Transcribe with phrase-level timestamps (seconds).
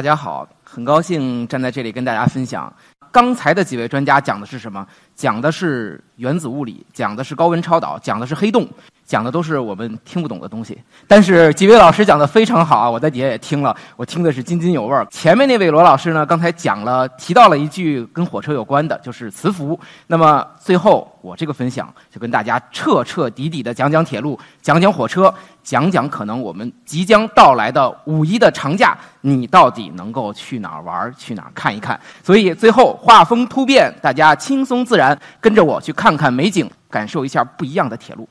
[0.00, 2.72] 大家好，很高兴站在这里跟大家分享。
[3.12, 4.86] 刚才的几位专家讲的是什么？
[5.20, 8.66] 讲的是原子物理，讲的是高温超导，讲的是黑洞，
[9.04, 10.78] 讲的都是我们听不懂的东西。
[11.06, 15.06] 但是几位老师讲的非常好啊，我在底下也听了，我听的是津津有味儿。
[15.10, 19.78] 前面那位罗老师呢，刚才讲了，提到了一句跟火车有关的，就是磁浮。
[20.06, 25.32] 那么最后我这个分享就跟大家彻彻底底的讲讲铁路，讲讲火车，
[25.62, 31.98] 讲讲可能我们即将到来的五一的长假，你到底能够去哪儿玩儿，去哪儿看一看。
[32.22, 35.09] 所以最后画风突变，大家轻松自然，
[35.40, 38.28] 跟着我去看看美景，感受一下不一样的铁路。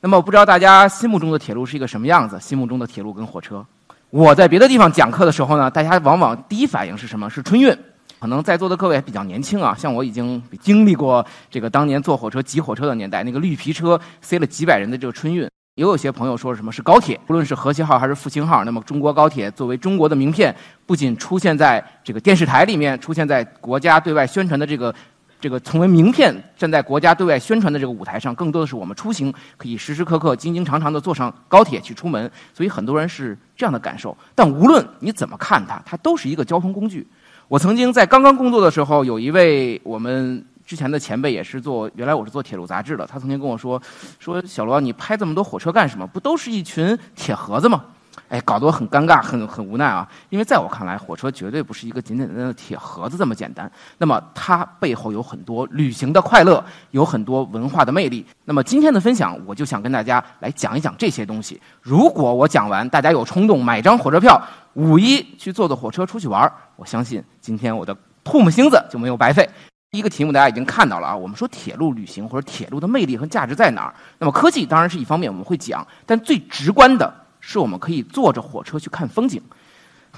[0.00, 2.38] 那么我不知道大家心目中的铁路是一个什么样子？
[2.40, 3.64] 心目中的铁路跟火车，
[4.10, 7.28] 我在别的地方讲课的时候呢，大家往往第一反应是什么？
[7.28, 7.76] 是春运。
[8.18, 15.46] 可能在座的各位比较年轻啊，像我已经经历过这个当年坐火车挤火车的年代，那个绿皮车塞了几百人的这个春运。
[15.74, 20.54] 也有些朋友说什么是高铁，不论是和谐号还是复兴号，那么中国高铁作为中国的名片，
[20.86, 24.92] 不仅出现在这个电视台里面，出现在国家对外宣传的这个
[25.40, 34.16] 这个成为名片，站在国家对外宣传的这个舞台上，更多的是我们出行可以时时刻刻、经经常常的坐上高铁去出门，所以很多人是这样的感受。
[34.34, 37.06] 但无论你怎么看它，它都是一个交通工具。
[37.48, 43.80] 我曾经在刚刚工作的时候，有一位我们之前的前辈也是做，原来我是做铁路杂志的，他曾经跟我说，
[44.18, 46.06] 说小罗，你拍这么多火车干什么？
[46.06, 47.84] 不都是一群铁盒子吗？
[48.28, 50.08] 哎，搞得我很尴尬，很很无奈啊！
[50.30, 53.70] 因为在我看来，火车绝对不是一个简简单单的铁盒子这么简单。
[53.98, 58.26] 那么它背后有很多旅行的快乐，有很多文化的魅力。
[58.44, 61.60] 那么今天的分享，我就想跟大家来讲一讲这些东西。
[61.80, 64.40] 如果我讲完，大家有冲动买张火车票，
[64.74, 69.48] 五一去坐坐火车出去玩儿，我相信今天我的唾沫星子就没有白费。
[69.92, 73.94] 第一个题目大家已经看到了啊，我们说铁路旅行或者铁路的魅力和价值在哪儿？
[74.18, 77.14] 那么科技当然是一方面，我们会讲，但最直观的
[77.46, 79.40] 是我们可以坐着火车去看风景。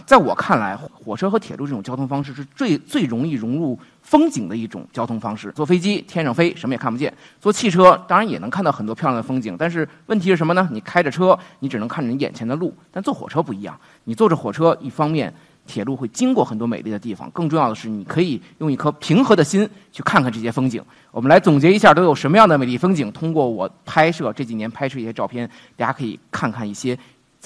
[0.07, 5.53] 在我看来，火车和铁路这种交通方式是最最容易融入风景的一种交通方式。
[5.53, 10.67] 坐飞机天上飞，什么也看不见；坐汽车当然也能看到很多漂亮的风景，但是问题是什么呢？
[10.73, 15.35] 你开着车，你只能看着你眼前的路；但坐火车不一样，你坐着火车，一方面
[15.67, 20.81] 铁路会经过很多美丽的地方，更重要的是，你可以用一颗平和的心去看看这些风景。
[21.11, 23.11] 我们来总结一下都有什么样的美丽风景。
[23.11, 26.97] 通过我拍摄这几年拍摄一些照片，大家可以看看一些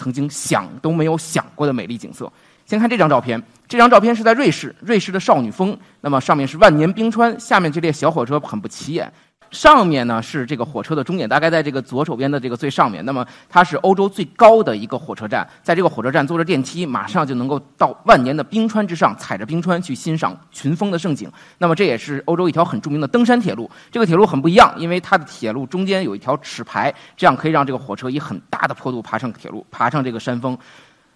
[0.03, 2.31] 曾经想都没有想过的美丽景色。
[2.67, 5.79] 先看这张照片，这张照片是在瑞士，瑞士的少女峰。
[6.01, 9.13] 那么上面是万年冰川，下面这列小火车很不起眼。
[9.53, 13.05] 上面呢是这个火车的终点，大概在这个左手边的这个最上面。
[13.05, 21.31] 那么它是欧洲最高的一个火车站，在这个火车站坐着电梯，马上就能够到万年的冰川之上，踩着冰川去欣赏群峰的盛景。
[21.59, 23.71] 那么这也是欧洲一条很著名的登山铁路。
[23.91, 30.59] 这个铁路很不一样，因为它的铁路中间有一条齿排，这样可以让这个火车以很大的坡度爬上铁路，爬上这个山峰。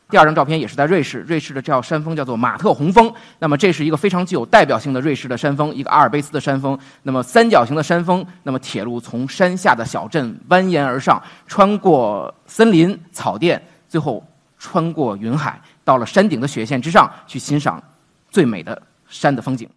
[0.08, 3.12] 第二张照片也是在瑞士，瑞士的这条山峰叫做马特洪峰。
[3.40, 6.78] 那么这是一个非常具有代表性的瑞士的山峰，一个阿尔卑斯的山峰。
[7.02, 14.24] 那么三角形的山峰，那么铁路从山下的小镇蜿蜒而上，穿过森林、草甸，最后
[14.58, 17.82] 穿过云海，到了山顶的雪线之上，去欣赏
[18.30, 19.68] 最美的山的风景。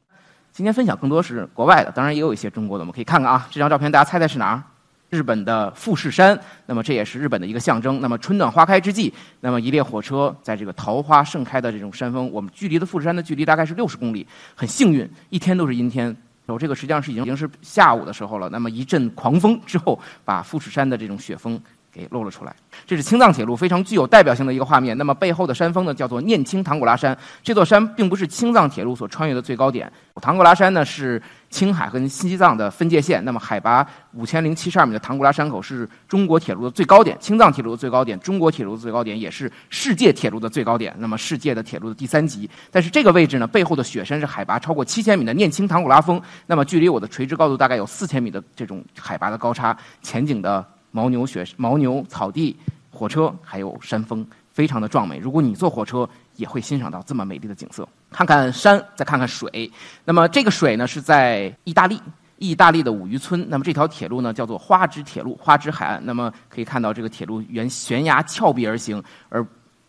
[0.51, 3.47] 今天分享更多是国外的，当然也有一些中国的，我们可以看看啊。
[3.49, 4.61] 这张照片大家猜猜是哪儿？
[5.09, 7.99] 日本的富士山，那么这也是日本的一个象征。
[7.99, 14.25] 那么春暖花开之际，那么一列火车在这个桃花盛开的这种山峰，我们距离的富士山的距离大概是六十公里。
[14.55, 16.05] 很幸运，一天都是阴天。
[16.45, 18.49] 然后这个实际上是已经已经是下午的时候了。
[18.49, 21.59] 那么一阵狂风之后，把富士山的这种雪峰
[21.99, 22.55] 给露了出来。
[22.87, 24.97] 这是青藏铁路非常具有代表性的一个画面。
[24.97, 27.17] 那么背后的山峰呢，叫做念青唐古拉山。
[27.43, 29.91] 这座山并不是青藏铁路所穿越的最高点。
[30.21, 33.23] 唐古拉山呢是青海和西藏的分界线。
[33.23, 40.93] 那么海拔五千零七十二米的唐古拉山口是中国铁路的最高点，青藏铁路的最高点，中国铁路的最高点，也是世界铁路的最高点。
[40.97, 42.49] 那么世界的铁路的第三级。
[42.71, 46.21] 但是这个位置呢，背后的雪山是海拔超过七千米的念青唐古拉峰。
[46.45, 52.55] 那么距离我的垂直高度大概有四千米的这种海拔的高差，前景的牦牛雪、牦牛草地。
[52.91, 55.19] 火车还有山峰，非常的壮美。
[55.19, 57.87] 如果你坐火车，也会欣赏到这么美丽的景色。
[58.09, 59.71] 看看山，再看看水。
[60.03, 62.01] 那么这个水呢，是在意大利。
[62.39, 63.45] 意大利的五渔村。
[63.47, 66.01] 那么这条铁路呢，叫做花之铁路，花之海岸。
[66.03, 69.45] 那么可以看到，这个铁路沿悬崖峭壁而行，而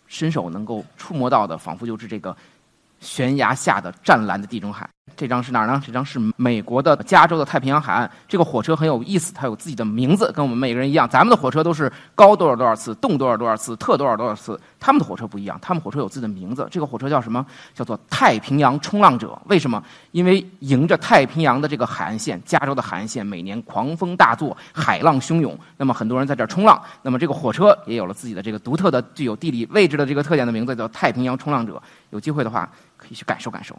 [0.07, 2.37] 伸手能够触摸到的，仿佛就是这个
[3.01, 4.89] 悬崖下的湛蓝的地中海。
[5.21, 5.83] 这张是哪儿呢？
[5.85, 8.11] 这张是美国的加州的太平洋海岸。
[8.27, 11.07] 这个火车很有意思，它有自己的名字，跟我们每个人一样。
[11.07, 14.59] 咱们的火车都是高多少多少次，动多少多少次，特多少多少次。
[14.79, 16.67] 他们的火车不一样，他们火车有自己的名字。
[16.71, 17.45] 这个火车叫什么？
[17.75, 19.39] 叫做太平洋冲浪者。
[19.45, 19.83] 为什么？
[20.13, 25.55] 因为迎着太平洋的这个海岸线，加州的海岸线每年狂风大作，海浪汹涌。
[25.77, 26.81] 那么很多人在这儿冲浪。
[27.03, 31.83] 那么这个火车也有了自己的这个独特的、具有地理位置的这个特点的名字，叫太平洋冲浪者。
[32.09, 33.79] 有机会的话，可以去感受感受。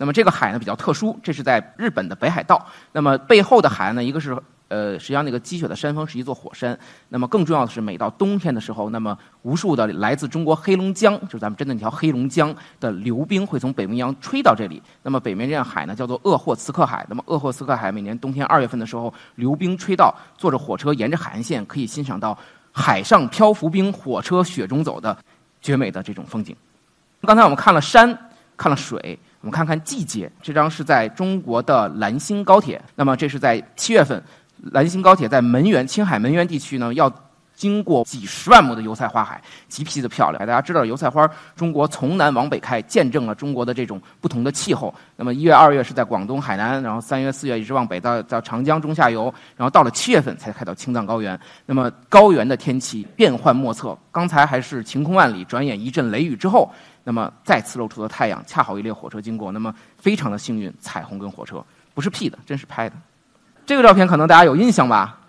[0.00, 2.66] 那么这个海呢比较特殊，这是在日本的北海道。
[2.90, 4.34] 那么背后的海呢，一个是
[4.68, 6.78] 呃，实际上那个积雪的山峰是一座火山。
[7.10, 14.82] 那么更重要的是，每到冬天的时候，那么无数的来自中国黑龙江，就是咱们真的那条黑龙江的流冰会从北冰洋吹到这里。
[15.02, 17.04] 那么北面这样海呢叫做鄂霍次克海。
[17.06, 22.38] 那么鄂霍次克海每年冬天二月份的时候，流冰吹到，坐着火车沿着海岸线可以欣赏到
[22.72, 25.14] 海上漂浮冰，火车雪中走的
[25.60, 26.56] 绝美的这种风景。
[27.20, 28.18] 刚才我们看了山，
[28.56, 29.18] 看了水。
[29.40, 32.80] 我们看看季节，这张是在中国的兰新高铁。
[32.94, 34.22] 那么这是在七月份，
[34.72, 37.10] 兰新高铁在门源青海门源地区呢，要
[37.60, 40.40] 经过几十万亩的油菜花海，极其的漂亮。
[40.46, 44.94] 大家知道油菜花，中国从南往北开，见证了中国的这种不同的气候。
[45.14, 49.24] 那么一月、二月是在广东、海南，然后三月、四月一直往北到到长江中下游，
[49.58, 51.38] 然后到了七月份才开到青藏高原。
[51.66, 56.72] 那么高原的天气变幻莫测，刚才还是晴空万里，转眼一阵雷雨之后。
[57.04, 61.62] 那么再次露出的太阳，恰好一列火车经过，那么非常的幸运，彩虹跟火车
[61.92, 62.96] 不是 P 的，真是拍的。
[63.66, 65.19] 这个照片可能大家有印象吧？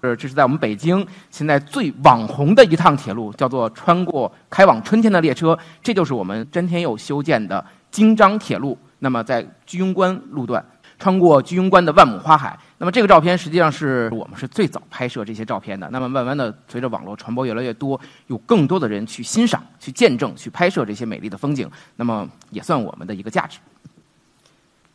[0.00, 8.76] 呃，这是在我们北京现在最网红的一趟铁路，叫做穿过开往春天的列车，这就是我们詹天佑修建的京张铁路。
[8.98, 10.64] 那么在居庸关路段。
[10.98, 15.88] 穿过居庸关的万亩花海，那么这个照片实际上是我们是最早拍摄这些照片的。
[15.88, 23.58] 那么慢慢的，随着网络传播越来越多，有更多的人去欣赏、去见证、去拍摄这些美丽的风景，那么也算我们的一个价值。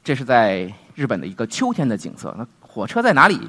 [0.04, 2.32] 这是在日本的一个秋天的景色。
[2.38, 3.42] 那火车在哪里？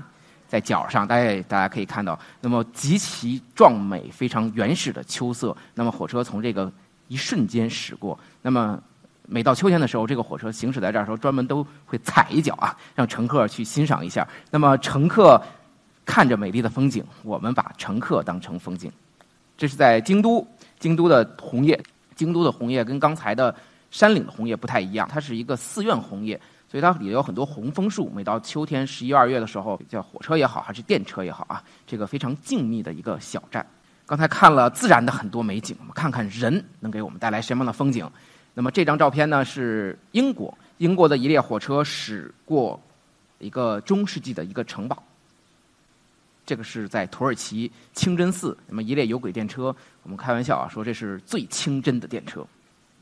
[0.48, 5.56] 在角上，大家大家可以看到，那么极其壮美、非常原始的秋色。
[5.75, 6.72] 那么火车从这个
[7.08, 8.81] 一瞬间驶过，那么。
[9.28, 14.25] 每到秋天的时候，这个火车行驶在这儿时候，专门都会踩一脚啊，让乘客去欣赏一下。
[14.52, 15.43] 那么乘客
[16.04, 18.88] 看着美丽的风景，我们把乘客当成风景。
[19.58, 20.46] 这是在京都，
[20.78, 21.76] 京都的红叶，
[22.14, 23.52] 京都的红叶跟刚才的
[23.90, 28.10] 山岭的红叶不太一样，它是一个寺院红叶，所以它里有很多红枫树。
[28.10, 33.64] 每到秋天十一二月的时候，叫火车也好，还是电车也好啊，这个非常静谧的一个小站。
[34.04, 38.08] 刚才看了自然的很多美景，我们看看人能给我们带来什么样的风景。
[38.54, 42.80] 那么这张照片呢是英国，英国的一列火车驶过
[43.38, 45.02] 一个中世纪的一个城堡。
[46.44, 49.74] 这个是在土耳其清真寺，那么一列有轨电车，
[50.04, 52.46] 我们开玩笑啊说这是最清真的电车。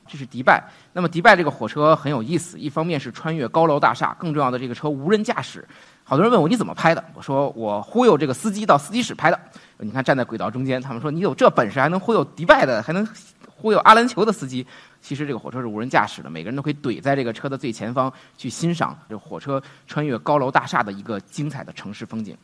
[0.06, 0.62] 这是迪拜，
[0.92, 5.66] 那么迪拜这个火车很有意思，一方面是穿越高楼大厦，更重要的这个车无人驾驶。
[6.02, 7.02] 好多人问我你怎么拍的？
[7.14, 9.40] 我说我忽悠这个司机到司机室拍的。
[9.78, 13.06] 你看站在轨道中间，他们说你有这本事还能忽悠迪拜的，还能
[13.48, 14.66] 忽悠阿联酋的司机。
[15.00, 22.36] 其实这个火车是无人驾驶的，每个人都可以怼在这个车的最前方去欣赏这火车穿越高楼大厦的一个精彩的城市风景。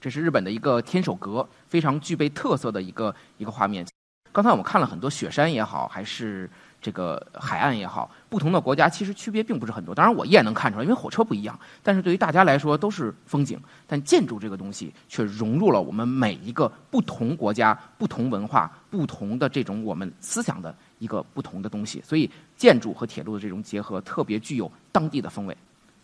[0.00, 3.86] 这是日本的一个天守阁，非常具备特色的一个一个画面。
[4.32, 6.48] 刚才我们看了很多雪山也好，还是
[6.80, 9.94] 这个海岸也好，不同的国家其实区别并不是很多。
[9.94, 11.58] 当然我一眼能看出来，因为火车不一样。
[11.82, 20.74] 但是对于大家来说都是风景，但建筑这个东西却融入了我们每一个不同国家、不同文化、不同的这种我们思想的。
[21.00, 25.56] 一个不同的东西，所以建筑和铁路的这种结合特别具有当地的风味。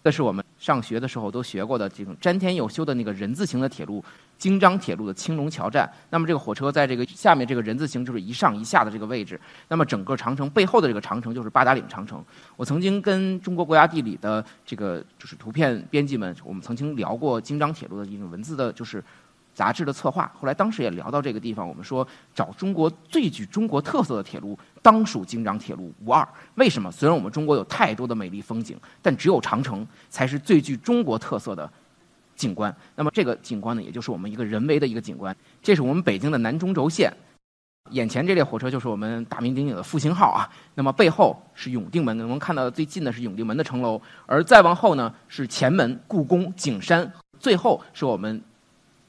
[0.02, 4.02] 这是我们上学的时候都学过的这种詹天佑修的那个人字形的铁路——
[4.38, 5.90] 京张铁路的青龙桥站。
[6.11, 9.40] 那么这个火车在这个下面这个人字形就是一上一下的这个位置。
[9.69, 12.25] 那么整个长城背后的这个长城就是八达岭长城。
[12.57, 19.02] 我曾经跟中国国家地理的这个就是图片编辑们，我们曾经聊过京张铁路的一种文字的，就是。
[19.57, 26.28] 杂志的策划，后来当时也聊到这个地方，我们说找中国最具中国特色的铁路，当属京张铁路无二。
[26.57, 26.93] 为什么？
[26.93, 31.73] 虽然我们中国有太多的美丽风景，但只有长城才是最具中国特色的
[32.37, 32.75] 景观。
[32.95, 35.35] 那么这个景观呢，也就是我们一个人为的一个景观。
[35.62, 37.12] 这是我们北京的南中轴线，
[37.90, 40.49] 眼前这列火车就是我们大名鼎鼎的复兴号啊。
[40.75, 48.40] 那么背后是永定门，我们看到的最近的是永定门的城楼，而再往后呢是前门、故宫、景山，最后是我们。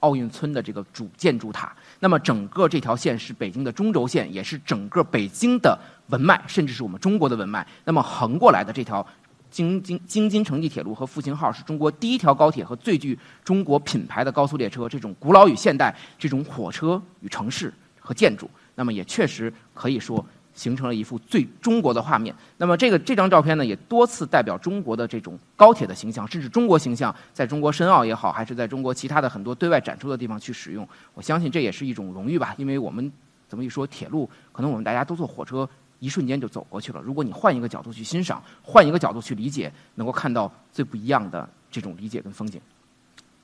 [0.02, 5.78] 奥运村的这个主建筑塔，那么整个这条线是北京的中轴线，也是整个北京的
[6.10, 7.66] 文脉，甚至是我们中国的文脉。
[7.84, 9.06] 那么横过来的这条
[9.50, 14.88] 京津京津城际铁路和复兴号是中国第一条高铁和最具中国品牌的高速列车。
[14.88, 22.34] 这种古老与现代，这种火车与城市和建筑，那么也确实可以说形成了一幅最中国的画面。
[22.58, 30.88] 那么这个这张照片呢，也多次代表中国的这种高铁的形象，甚至中国形象，在中国申奥也好，还是在中国其他的很多对外展出的地方去使用。
[31.13, 33.12] 我相信这也是一种荣誉吧，因为我们
[33.48, 35.68] 怎么一说铁路，可能我们大家都坐火车。
[36.00, 37.01] 一瞬间就走过去了。
[37.01, 42.62] 如果你换一个角度去欣赏，换一个角度去理解，能够看到最不一样的这种理解跟风景。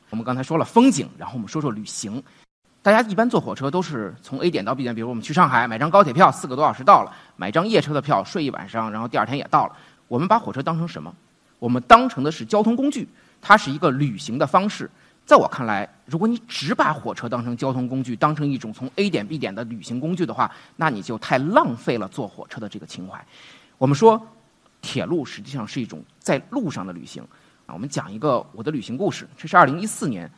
[0.09, 2.21] 我们刚才说了风景，然后我们说说旅行。
[2.81, 9.75] 大家一般坐火车都是从 A 点到 B 点，比如我们去上海买张高铁票，四个多小时到了；买张夜车的票，睡一晚上，然后第二天也到了。
[10.07, 11.15] 我们把火车当成什么？
[11.59, 13.07] 我们当成的是交通工具，
[13.41, 14.89] 它是一个旅行的方式。
[15.25, 23.25] 在我看来，如果你只把火车当成交通工具，当成一种从 A 点 B 点的旅行工具的话，那你就太浪费了坐火车的这个情怀。
[23.77, 24.21] 我们说，
[24.81, 27.23] 铁路实际上是一种在路上的旅行。
[27.65, 29.25] 啊，我们讲一个我的旅行故事。
[29.37, 30.29] 这是二零一四年，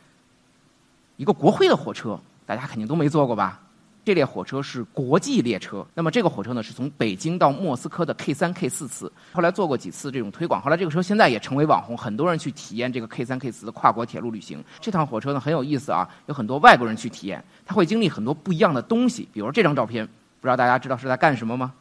[1.17, 3.59] 一个国徽的火车，大家肯定都没坐过吧？
[4.05, 14.63] 这列火车是国际列车，那么这个火车呢是从北京到莫斯科的 K 三 K 四次，后来做过几次这种推广，后来这个车现在也成为网红，很多人去体验这个 K 三 K 四的跨国铁路旅行。
[14.79, 21.73] 这趟火车呢很有意思啊，有很多外国人去体验，他会经历很多不一样的东西，比如这张照片，不知道大家知道是在干什么吗？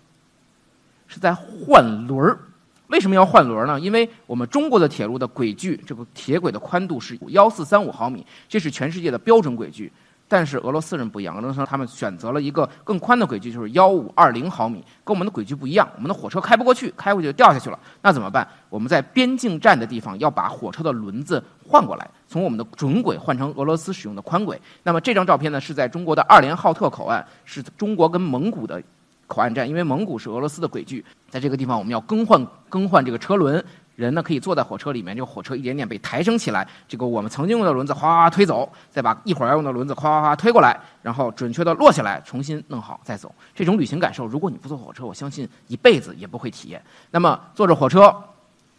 [1.06, 2.38] 是在换轮儿。
[2.86, 3.78] 为什么要换轮儿呢？
[3.78, 9.92] 因为我们中国的铁路的轨距，这个铁轨的宽度是幺四三五毫米，这是全世界的标准轨距。
[10.36, 15.88] 但是俄罗斯人不一样，俄罗斯他们选择了一个更宽的轨距，就是幺五二零毫米，跟我们的轨距不一样。
[15.94, 17.78] 我们的火车开不过去，开过去就掉下去了。
[18.02, 18.44] 那怎么办？
[18.68, 24.60] 我们在边境站的地方要把火车的轮子换过来，从我们的准轨换成俄罗斯使用的宽轨。
[24.82, 28.82] 那么这张照片呢，是在中国的二连浩特口岸，是中国跟蒙古的
[29.28, 33.64] 口岸站，因为蒙古是俄罗斯的轨距，在这个地方我们要更换更换这个车轮。
[33.96, 36.66] 人呢可以坐在火车里面，这个火车一点点被抬升起来。
[36.88, 43.34] 这个我们曾经用的轮子哗哗推走，再把一会儿要用的轮子哗哗哗推过来，然后准确的落下来，重新弄好再走。
[43.54, 46.82] 这种旅行感受，如果你不坐火车，我相信一辈子也不会体验。
[47.10, 48.14] 那么坐着火车，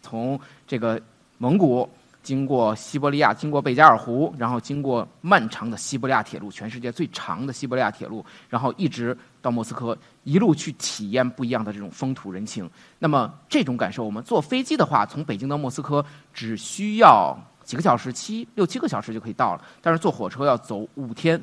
[0.02, 1.00] 从这个
[1.38, 1.88] 蒙古。
[2.26, 12.68] 经过西伯利亚，经过贝加尔湖，然后经过漫长的西伯利亚铁路，全世界最长的西伯利亚铁路，然后一直到莫斯科，一路去体验不一样的这种风土人情。
[12.98, 16.04] 那么这种感受，我们坐飞机的话，从北京到莫斯科
[16.34, 19.64] 只需要几个小时，七六七个小时就可以到了。
[19.80, 21.40] 但是坐火车要走五天，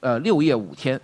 [0.00, 1.00] 呃，六夜五天，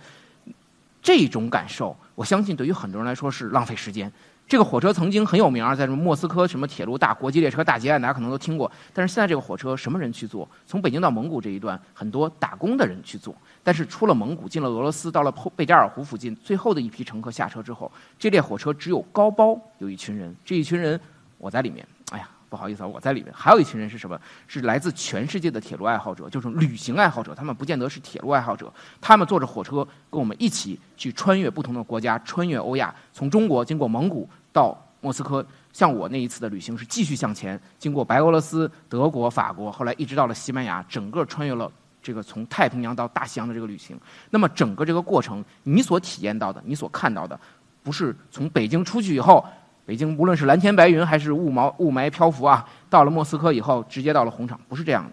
[1.01, 4.11] 这种感受，我相信对于很多人来说是浪费时间。
[4.51, 8.69] 这个火车曾经很有名啊，在什么莫斯科什么铁路大国际列车大劫案，大家可能都听过。
[8.93, 10.45] 但是现在这个火车什么人去坐？
[10.67, 13.33] 从北京到蒙古这一段，很多打工的人去坐。
[13.63, 17.89] 但是出了蒙古，进了俄罗斯，到了贝加尔湖附近，最后的一批乘客下车之后，
[18.19, 20.35] 这列火车只有高包有一群人。
[20.43, 20.99] 这一群人，
[21.37, 21.87] 我在里面。
[22.11, 23.31] 哎呀，不好意思啊，我在里面。
[23.33, 24.19] 还有一群人是什么？
[24.49, 27.33] 是来自全世界的铁路爱好者，就是旅行爱好者。
[27.33, 34.29] 他们不见得是铁路爱好者，他们坐着火车跟我们一起去穿越不同的国家，穿越欧亚，从中国经过蒙古。
[34.51, 41.71] 到莫斯科，像我那一次的旅行是继续向前，经过白俄罗斯、德国、法国，后来一直到了西班牙，整个穿越了
[42.03, 43.99] 这个从太平洋到大西洋的这个旅行。
[44.29, 47.39] 那么整个这个过程，你所体验到的，你所看到的，
[47.81, 49.43] 不是从北京出去以后，
[49.85, 55.11] 北京无论是蓝天白云还是雾霾雾霾漂浮啊，到了莫斯科以后，直接到了红场，不是这样的。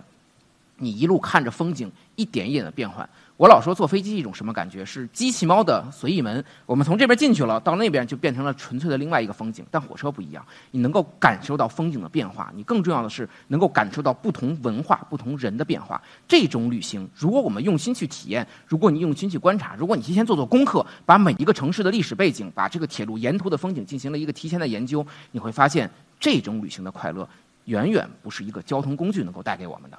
[0.77, 3.09] 你一路看着风景，一点一点的变换。
[3.39, 4.85] 我老说坐飞机一种什么感觉？
[4.85, 6.45] 是机器猫的随意门。
[6.67, 9.65] 我们从这边进去了，到那边就变成了纯粹的另外一个风景。
[9.71, 12.51] 但火车不一样，你能够感受到风景的变化。
[12.57, 16.03] 你更重要的是能够感受到不同文化、不同人的变化。
[16.27, 27.29] 这种旅行，如果我们用心去体验，如果你用心去观察，如果你提前做做功课，把每一个城市的历史背景、把这个铁路沿途的风景进行了一个提前的研究，你会发现这种旅行的快乐，
[27.67, 29.99] 远远不是一个交通工具能够带给我们的。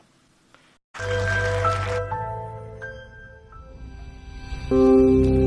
[4.69, 5.38] Thank you.